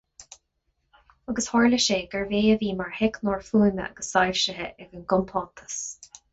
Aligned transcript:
Agus 1.33 1.49
tharla 1.49 1.79
sé 1.87 1.99
gurbh 2.15 2.33
é 2.39 2.41
a 2.55 2.57
bhí 2.63 2.71
mar 2.81 2.91
theicneoir 2.97 3.47
fuaime 3.51 3.87
agus 3.87 4.13
soilsithe 4.17 4.69
ag 4.73 4.91
an 5.03 5.07
gcompántas. 5.15 5.81